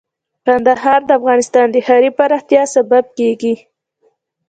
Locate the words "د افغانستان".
1.05-1.67